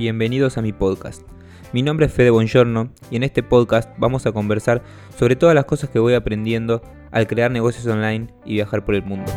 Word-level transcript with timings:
bienvenidos 0.00 0.56
a 0.56 0.62
mi 0.62 0.72
podcast. 0.72 1.28
Mi 1.74 1.82
nombre 1.82 2.06
es 2.06 2.12
Fede 2.14 2.30
Bongiorno 2.30 2.90
y 3.10 3.16
en 3.16 3.22
este 3.22 3.42
podcast 3.42 3.90
vamos 3.98 4.24
a 4.24 4.32
conversar 4.32 4.82
sobre 5.18 5.36
todas 5.36 5.54
las 5.54 5.66
cosas 5.66 5.90
que 5.90 5.98
voy 5.98 6.14
aprendiendo 6.14 6.80
al 7.10 7.26
crear 7.26 7.50
negocios 7.50 7.86
online 7.86 8.28
y 8.46 8.54
viajar 8.54 8.82
por 8.82 8.94
el 8.94 9.02
mundo. 9.02 9.30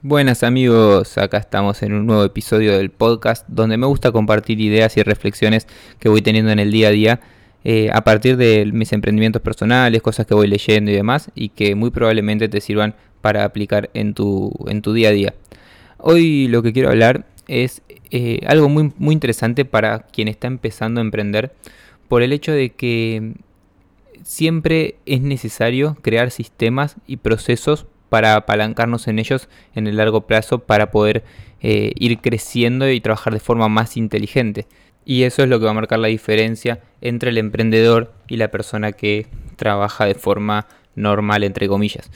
Buenas 0.00 0.42
amigos, 0.42 1.18
acá 1.18 1.36
estamos 1.36 1.82
en 1.82 1.92
un 1.92 2.06
nuevo 2.06 2.24
episodio 2.24 2.78
del 2.78 2.90
podcast 2.90 3.46
donde 3.46 3.76
me 3.76 3.86
gusta 3.86 4.10
compartir 4.10 4.58
ideas 4.58 4.96
y 4.96 5.02
reflexiones 5.02 5.66
que 5.98 6.08
voy 6.08 6.22
teniendo 6.22 6.50
en 6.50 6.60
el 6.60 6.72
día 6.72 6.88
a 6.88 6.92
día 6.92 7.20
eh, 7.64 7.90
a 7.92 8.02
partir 8.02 8.36
de 8.36 8.68
mis 8.72 8.92
emprendimientos 8.92 9.42
personales, 9.42 10.02
cosas 10.02 10.26
que 10.26 10.34
voy 10.34 10.46
leyendo 10.46 10.90
y 10.90 10.94
demás, 10.94 11.30
y 11.34 11.50
que 11.50 11.74
muy 11.74 11.90
probablemente 11.90 12.48
te 12.48 12.60
sirvan 12.60 12.94
para 13.20 13.44
aplicar 13.44 13.90
en 13.94 14.14
tu, 14.14 14.52
en 14.66 14.82
tu 14.82 14.92
día 14.92 15.10
a 15.10 15.12
día. 15.12 15.34
Hoy 15.98 16.48
lo 16.48 16.62
que 16.62 16.72
quiero 16.72 16.88
hablar 16.88 17.26
es 17.48 17.82
eh, 18.10 18.40
algo 18.46 18.68
muy, 18.68 18.92
muy 18.98 19.12
interesante 19.12 19.64
para 19.64 20.00
quien 20.00 20.28
está 20.28 20.46
empezando 20.46 21.00
a 21.00 21.04
emprender, 21.04 21.52
por 22.08 22.22
el 22.22 22.32
hecho 22.32 22.52
de 22.52 22.70
que 22.70 23.34
siempre 24.24 24.96
es 25.06 25.20
necesario 25.20 25.96
crear 26.02 26.30
sistemas 26.30 26.96
y 27.06 27.18
procesos 27.18 27.86
para 28.08 28.34
apalancarnos 28.34 29.08
en 29.08 29.18
ellos 29.18 29.48
en 29.74 29.86
el 29.86 29.96
largo 29.96 30.22
plazo 30.22 30.60
para 30.60 30.90
poder 30.90 31.24
eh, 31.60 31.92
ir 31.96 32.18
creciendo 32.18 32.90
y 32.90 33.00
trabajar 33.00 33.32
de 33.32 33.40
forma 33.40 33.68
más 33.68 33.96
inteligente. 33.96 34.66
Y 35.04 35.22
eso 35.24 35.42
es 35.42 35.48
lo 35.48 35.58
que 35.58 35.64
va 35.64 35.70
a 35.72 35.74
marcar 35.74 35.98
la 35.98 36.08
diferencia 36.08 36.80
entre 37.00 37.30
el 37.30 37.38
emprendedor 37.38 38.12
y 38.28 38.36
la 38.36 38.50
persona 38.50 38.92
que 38.92 39.26
trabaja 39.56 40.04
de 40.04 40.14
forma 40.14 40.66
normal, 40.94 41.44
entre 41.44 41.68
comillas. 41.68 42.10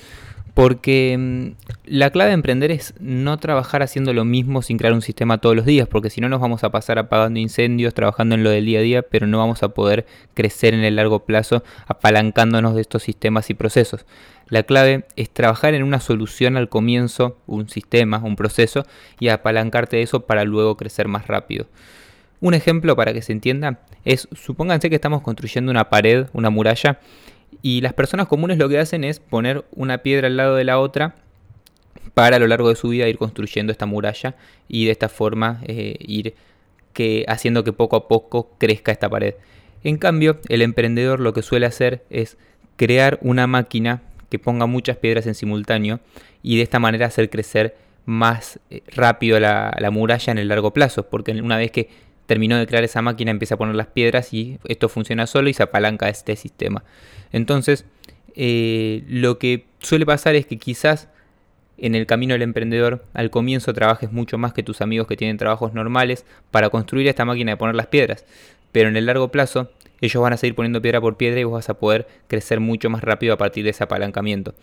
Porque 0.54 1.16
mm, 1.18 1.66
la 1.86 2.10
clave 2.10 2.28
de 2.28 2.34
emprender 2.34 2.70
es 2.70 2.94
no 3.00 3.38
trabajar 3.38 3.82
haciendo 3.82 4.12
lo 4.12 4.24
mismo 4.24 4.62
sin 4.62 4.78
crear 4.78 4.92
un 4.94 5.02
sistema 5.02 5.38
todos 5.38 5.56
los 5.56 5.64
días, 5.64 5.88
porque 5.88 6.10
si 6.10 6.20
no 6.20 6.28
nos 6.28 6.40
vamos 6.40 6.62
a 6.62 6.70
pasar 6.70 6.98
apagando 6.98 7.40
incendios, 7.40 7.92
trabajando 7.92 8.36
en 8.36 8.44
lo 8.44 8.50
del 8.50 8.64
día 8.64 8.78
a 8.78 8.82
día, 8.82 9.02
pero 9.02 9.26
no 9.26 9.38
vamos 9.38 9.64
a 9.64 9.70
poder 9.70 10.06
crecer 10.34 10.72
en 10.72 10.84
el 10.84 10.96
largo 10.96 11.24
plazo 11.24 11.64
apalancándonos 11.86 12.76
de 12.76 12.82
estos 12.82 13.02
sistemas 13.02 13.50
y 13.50 13.54
procesos. 13.54 14.06
La 14.48 14.62
clave 14.62 15.06
es 15.16 15.30
trabajar 15.30 15.74
en 15.74 15.82
una 15.82 16.00
solución 16.00 16.56
al 16.56 16.68
comienzo, 16.68 17.38
un 17.46 17.68
sistema, 17.68 18.18
un 18.22 18.36
proceso, 18.36 18.84
y 19.18 19.28
apalancarte 19.28 19.96
de 19.96 20.02
eso 20.02 20.20
para 20.26 20.44
luego 20.44 20.76
crecer 20.76 21.08
más 21.08 21.26
rápido. 21.26 21.66
Un 22.40 22.54
ejemplo 22.54 22.96
para 22.96 23.12
que 23.12 23.22
se 23.22 23.32
entienda 23.32 23.80
es, 24.04 24.28
supónganse 24.32 24.90
que 24.90 24.96
estamos 24.96 25.22
construyendo 25.22 25.70
una 25.70 25.88
pared, 25.88 26.26
una 26.32 26.50
muralla, 26.50 26.98
y 27.62 27.80
las 27.80 27.94
personas 27.94 28.26
comunes 28.26 28.58
lo 28.58 28.68
que 28.68 28.78
hacen 28.78 29.04
es 29.04 29.20
poner 29.20 29.64
una 29.72 29.98
piedra 29.98 30.26
al 30.26 30.36
lado 30.36 30.56
de 30.56 30.64
la 30.64 30.78
otra 30.78 31.14
para 32.12 32.36
a 32.36 32.38
lo 32.38 32.46
largo 32.46 32.68
de 32.68 32.76
su 32.76 32.88
vida 32.88 33.08
ir 33.08 33.18
construyendo 33.18 33.72
esta 33.72 33.86
muralla 33.86 34.34
y 34.68 34.84
de 34.84 34.92
esta 34.92 35.08
forma 35.08 35.60
eh, 35.64 35.96
ir 36.00 36.34
que, 36.92 37.24
haciendo 37.28 37.64
que 37.64 37.72
poco 37.72 37.96
a 37.96 38.08
poco 38.08 38.54
crezca 38.58 38.92
esta 38.92 39.08
pared. 39.08 39.34
En 39.82 39.98
cambio, 39.98 40.40
el 40.48 40.62
emprendedor 40.62 41.20
lo 41.20 41.32
que 41.32 41.42
suele 41.42 41.66
hacer 41.66 42.04
es 42.10 42.36
crear 42.76 43.18
una 43.20 43.46
máquina 43.46 44.02
que 44.30 44.38
ponga 44.38 44.66
muchas 44.66 44.96
piedras 44.96 45.26
en 45.26 45.34
simultáneo 45.34 46.00
y 46.42 46.56
de 46.56 46.62
esta 46.62 46.78
manera 46.78 47.06
hacer 47.06 47.30
crecer 47.30 47.76
más 48.06 48.60
eh, 48.70 48.82
rápido 48.94 49.40
la, 49.40 49.74
la 49.78 49.90
muralla 49.90 50.30
en 50.30 50.38
el 50.38 50.48
largo 50.48 50.72
plazo, 50.72 51.08
porque 51.08 51.32
una 51.32 51.56
vez 51.56 51.70
que 51.70 51.88
terminó 52.26 52.56
de 52.56 52.66
crear 52.66 52.84
esa 52.84 53.02
máquina, 53.02 53.30
empieza 53.30 53.54
a 53.54 53.58
poner 53.58 53.74
las 53.74 53.88
piedras 53.88 54.32
y 54.32 54.58
esto 54.64 54.88
funciona 54.88 55.26
solo 55.26 55.48
y 55.48 55.54
se 55.54 55.62
apalanca 55.62 56.08
este 56.08 56.36
sistema. 56.36 56.84
Entonces, 57.32 57.84
eh, 58.34 59.04
lo 59.08 59.38
que 59.38 59.66
suele 59.80 60.06
pasar 60.06 60.34
es 60.34 60.46
que 60.46 60.58
quizás 60.58 61.08
en 61.76 61.94
el 61.94 62.06
camino 62.06 62.34
del 62.34 62.42
emprendedor 62.42 63.04
al 63.14 63.30
comienzo 63.30 63.72
trabajes 63.74 64.12
mucho 64.12 64.38
más 64.38 64.52
que 64.52 64.62
tus 64.62 64.80
amigos 64.80 65.06
que 65.06 65.16
tienen 65.16 65.36
trabajos 65.36 65.74
normales 65.74 66.24
para 66.50 66.70
construir 66.70 67.08
esta 67.08 67.24
máquina 67.24 67.52
de 67.52 67.56
poner 67.56 67.74
las 67.74 67.88
piedras. 67.88 68.24
Pero 68.72 68.88
en 68.88 68.96
el 68.96 69.06
largo 69.06 69.30
plazo 69.30 69.70
ellos 70.00 70.22
van 70.22 70.32
a 70.32 70.36
seguir 70.36 70.54
poniendo 70.54 70.82
piedra 70.82 71.00
por 71.00 71.16
piedra 71.16 71.40
y 71.40 71.44
vos 71.44 71.54
vas 71.54 71.68
a 71.68 71.74
poder 71.74 72.06
crecer 72.28 72.60
mucho 72.60 72.90
más 72.90 73.02
rápido 73.02 73.34
a 73.34 73.38
partir 73.38 73.64
de 73.64 73.70
ese 73.70 73.84
apalancamiento 73.84 74.54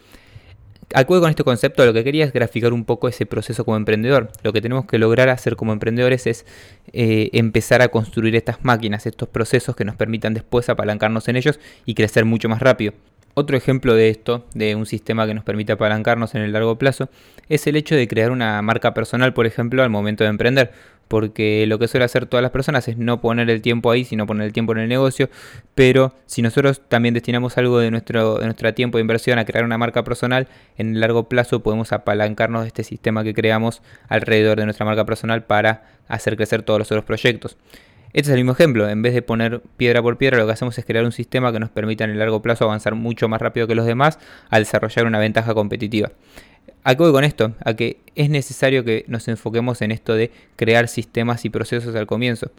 acuerdo 0.94 1.22
con 1.22 1.30
este 1.30 1.44
concepto, 1.44 1.86
lo 1.86 1.94
que 1.94 2.04
quería 2.04 2.26
es 2.26 2.34
graficar 2.34 2.74
un 2.74 2.86
poco 2.86 3.08
ese 3.08 3.26
proceso 3.26 3.66
como 3.66 3.78
emprendedor. 3.78 4.32
Lo 4.44 4.54
que 4.54 4.62
tenemos 4.62 4.86
que 4.86 4.98
lograr 4.98 5.30
hacer 5.30 5.56
como 5.56 5.74
emprendedores 5.74 6.28
es 6.28 6.46
eh, 6.94 7.30
empezar 7.34 7.82
a 7.82 7.90
construir 7.90 8.36
estas 8.36 8.64
máquinas, 8.64 9.06
estos 9.06 9.30
procesos 9.30 9.76
que 9.76 9.86
nos 9.86 9.96
permitan 9.96 10.34
después 10.34 10.70
apalancarnos 10.70 11.28
en 11.28 11.36
ellos 11.36 11.60
y 11.86 11.96
crecer 11.96 12.26
mucho 12.26 12.50
más 12.50 12.62
rápido. 12.62 12.94
Otro 13.34 13.56
ejemplo 13.56 13.96
de 13.96 14.10
esto, 14.10 14.46
de 14.54 14.76
un 14.76 14.86
sistema 14.86 15.26
que 15.26 15.34
nos 15.34 15.44
permite 15.44 15.74
apalancarnos 15.74 16.36
en 16.36 16.42
el 16.42 16.52
largo 16.52 16.78
plazo, 16.78 17.10
es 17.50 17.66
el 17.68 17.76
hecho 17.76 17.96
de 17.96 18.08
crear 18.08 18.32
una 18.32 18.62
marca 18.62 18.94
personal, 18.94 19.34
por 19.34 19.46
ejemplo, 19.46 19.84
al 19.84 19.90
momento 19.90 20.24
de 20.24 20.30
emprender 20.30 20.72
porque 21.12 21.66
lo 21.68 21.78
que 21.78 21.90
suele 21.90 22.06
hacer 22.06 22.26
todas 22.26 22.42
las 22.42 22.52
personas 22.52 22.88
es 22.88 22.98
no 22.98 23.20
poner 23.20 23.50
el 23.50 23.62
tiempo 23.62 23.92
ahí, 23.92 24.06
sino 24.06 24.26
poner 24.26 24.48
el 24.48 24.54
tiempo 24.54 24.72
en 24.72 24.78
el 24.78 24.88
negocio, 24.88 25.30
pero 25.76 26.16
si 26.26 26.42
nosotros 26.42 26.84
también 26.88 27.14
destinamos 27.14 27.58
algo 27.58 27.80
de 27.80 27.92
nuestro, 27.92 28.38
de 28.38 28.72
tiempo 28.72 28.98
de 28.98 29.02
inversión 29.02 29.38
a 29.38 29.44
crear 29.44 29.66
una 29.66 29.78
marca 29.78 30.06
personal, 30.06 30.48
en 30.78 30.96
el 30.96 31.02
largo 31.02 31.28
plazo 31.28 31.62
podemos 31.64 31.92
apalancarnos 31.92 32.62
de 32.62 32.68
este 32.70 32.86
sistema 32.86 33.26
que 33.26 33.34
creamos 33.34 33.82
alrededor 34.08 34.58
de 34.58 34.64
nuestra 34.64 34.86
marca 34.86 35.04
personal 35.04 35.44
para 35.44 35.84
hacer 36.08 36.38
crecer 36.38 36.64
todos 36.64 36.80
los 36.80 36.90
otros 36.94 37.04
proyectos. 37.04 37.58
Este 38.14 38.30
es 38.30 38.30
el 38.30 38.38
mismo 38.38 38.52
ejemplo, 38.52 38.90
en 38.90 39.02
vez 39.02 39.14
de 39.14 39.22
poner 39.22 39.62
piedra 39.78 40.02
por 40.02 40.18
piedra, 40.18 40.38
lo 40.38 40.46
que 40.46 40.52
hacemos 40.52 40.78
es 40.78 40.84
crear 40.84 41.06
un 41.06 41.14
sistema 41.14 41.54
que 41.54 41.60
nos 41.60 41.70
permita 41.70 42.04
en 42.04 42.10
el 42.10 42.20
largo 42.20 42.42
plazo 42.42 42.66
avanzar 42.66 42.96
mucho 42.96 43.30
más 43.30 43.42
rápido 43.42 43.68
que 43.68 43.76
los 43.76 43.86
demás 43.86 44.20
al 44.50 44.64
desarrollar 44.64 45.06
una 45.06 45.20
ventaja 45.20 45.54
competitiva. 45.54 46.12
¿A 46.84 46.96
con 46.96 47.24
esto? 47.24 47.54
A 47.64 47.76
que 47.76 48.00
es 48.16 48.30
necesario 48.30 48.84
que 48.84 49.06
nos 49.08 49.28
enfoquemos 49.28 49.82
en 49.82 49.92
esto 49.92 50.16
de 50.16 50.32
crear 50.56 50.88
sistemas 50.88 51.46
y 51.46 51.50
procesos 51.50 51.96
al 51.96 52.08
comienzo. 52.08 52.52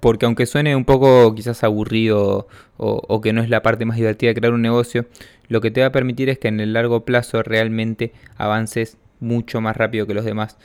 Porque 0.00 0.26
aunque 0.26 0.46
suene 0.46 0.74
un 0.74 0.84
poco 0.84 1.34
quizás 1.34 1.64
aburrido 1.64 2.48
o, 2.76 3.20
que 3.20 3.32
no 3.32 3.42
es 3.42 3.50
la 3.50 3.62
parte 3.62 3.84
más 3.84 3.96
divertida 3.96 4.28
de 4.30 4.34
crear 4.36 4.52
un 4.52 4.62
negocio, 4.62 5.06
lo 5.48 5.60
que 5.60 5.70
te 5.70 5.80
va 5.80 5.88
a 5.88 5.92
permitir 5.92 6.28
es 6.28 6.38
que 6.38 6.48
en 6.48 6.60
el 6.60 6.72
largo 6.72 7.04
plazo 7.04 7.42
realmente 7.42 8.12
avances 8.36 8.96
mucho 9.20 9.60
más 9.60 9.76
rápido 9.76 10.06
que 10.06 10.14
los 10.14 10.24
demás. 10.24 10.56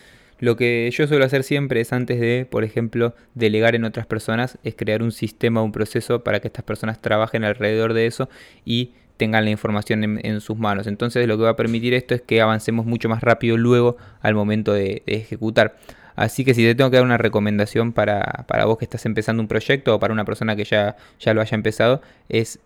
Lo 0.44 0.58
que 0.58 0.92
yo 0.92 1.08
suelo 1.08 1.24
hacer 1.24 1.46
siempre 1.46 1.80
es 1.80 1.94
antes 1.94 2.20
de, 2.20 2.46
por 2.46 2.66
ejemplo, 2.66 3.16
delegar 3.34 3.76
en 3.76 3.86
otras 3.86 4.06
personas, 4.06 4.58
es 4.66 4.76
crear 4.76 5.02
un 5.02 5.14
sistema, 5.14 5.62
un 5.62 5.72
proceso 5.72 6.22
para 6.22 6.42
que 6.42 6.50
estas 6.50 6.66
personas 6.66 7.02
trabajen 7.02 7.46
alrededor 7.46 7.94
de 7.94 8.08
eso 8.08 8.28
y 8.66 8.92
tengan 9.16 9.46
la 9.46 9.52
información 9.52 10.20
en, 10.22 10.42
sus 10.42 10.58
manos. 10.58 10.86
Entonces 10.86 11.30
lo 11.30 11.38
que 11.38 11.44
va 11.44 11.52
a 11.52 11.56
permitir 11.56 11.94
esto 11.94 12.14
es 12.14 12.22
que 12.22 12.42
avancemos 12.42 12.86
mucho 12.86 13.08
más 13.08 13.22
rápido 13.22 13.56
luego 13.56 13.96
al 14.20 14.36
momento 14.36 14.74
de, 14.74 15.02
ejecutar. 15.06 15.78
Así 16.18 16.44
que 16.44 16.54
si 16.54 16.62
te 16.64 16.75
tengo 16.75 16.92
que 16.92 16.98
dar 16.98 17.06
una 17.06 17.18
recomendación 17.18 17.94
para, 17.94 18.46
vos 18.66 18.78
que 18.78 18.84
estás 18.84 19.06
empezando 19.06 19.42
un 19.42 19.48
proyecto 19.48 19.96
o 19.96 20.00
para 20.02 20.12
una 20.12 20.25
persona 20.25 20.58
que 20.58 20.66
ya, 20.66 20.98
ya 21.22 21.34
lo 21.34 21.40
haya 21.40 21.56
empezado, 21.56 22.02
es 22.28 22.60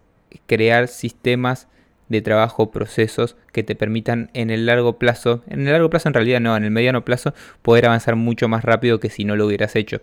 crear 0.47 0.88
sistemas 0.88 1.67
de 2.09 2.22
trabajo, 2.22 2.72
procesos 2.72 3.35
que 3.51 3.63
te 3.63 3.75
permitan 3.75 4.29
en 4.34 4.50
el 4.50 4.66
largo 4.66 4.97
plazo, 4.97 5.44
en 5.47 5.68
el 5.68 5.73
largo 5.73 5.90
plazo 5.90 6.09
en 6.09 6.13
realidad 6.13 6.40
no, 6.40 6.56
en 6.56 6.63
el 6.63 6.72
mediano 6.72 7.03
plazo, 7.03 7.34
poder 7.62 7.85
avanzar 7.85 8.16
mucho 8.16 8.47
más 8.47 8.63
rápido 8.63 9.00
que 9.00 9.09
si 9.09 9.25
no 9.25 9.35
lo 9.35 9.45
hubieras 9.45 9.75
hecho. 9.75 10.01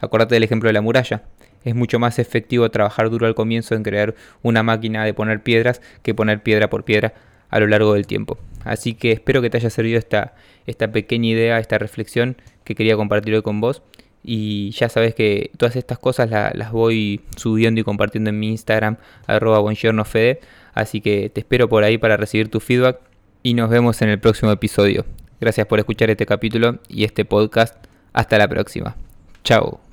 Acuérdate 0.00 0.34
del 0.34 0.44
ejemplo 0.44 0.68
de 0.68 0.74
la 0.74 0.82
muralla 0.82 1.22
es 1.66 1.74
mucho 1.74 1.98
más 1.98 2.18
efectivo 2.20 2.70
trabajar 2.70 3.10
duro 3.10 3.26
al 3.26 3.34
comienzo 3.34 3.74
en 3.74 3.82
crear 3.82 4.14
una 4.42 4.62
máquina 4.62 5.04
de 5.04 5.12
poner 5.12 5.42
piedras 5.42 5.82
que 6.02 6.14
poner 6.14 6.40
piedra 6.40 6.70
por 6.70 6.84
piedra 6.84 7.12
a 7.50 7.58
lo 7.58 7.66
largo 7.66 7.94
del 7.94 8.06
tiempo. 8.06 8.38
Así 8.64 8.94
que 8.94 9.10
espero 9.12 9.42
que 9.42 9.50
te 9.50 9.56
haya 9.58 9.70
servido 9.70 9.98
esta, 9.98 10.34
esta 10.66 10.92
pequeña 10.92 11.28
idea, 11.28 11.58
esta 11.58 11.78
reflexión 11.78 12.36
que 12.62 12.76
quería 12.76 12.96
compartir 12.96 13.34
hoy 13.34 13.42
con 13.42 13.60
vos. 13.60 13.82
Y 14.22 14.70
ya 14.70 14.88
sabes 14.88 15.14
que 15.14 15.50
todas 15.56 15.76
estas 15.76 15.98
cosas 15.98 16.30
las 16.30 16.72
voy 16.72 17.20
subiendo 17.36 17.80
y 17.80 17.84
compartiendo 17.84 18.30
en 18.30 18.38
mi 18.38 18.48
Instagram, 18.48 18.96
arroba. 19.26 19.60
Así 20.76 21.00
que 21.00 21.30
te 21.30 21.40
espero 21.40 21.68
por 21.68 21.82
ahí 21.82 21.96
para 21.96 22.18
recibir 22.18 22.50
tu 22.50 22.60
feedback 22.60 23.00
y 23.42 23.54
nos 23.54 23.70
vemos 23.70 24.02
en 24.02 24.10
el 24.10 24.20
próximo 24.20 24.52
episodio. 24.52 25.06
Gracias 25.40 25.66
por 25.66 25.78
escuchar 25.78 26.10
este 26.10 26.26
capítulo 26.26 26.78
y 26.86 27.04
este 27.04 27.24
podcast. 27.24 27.74
Hasta 28.12 28.36
la 28.36 28.46
próxima. 28.46 28.94
Chao. 29.42 29.85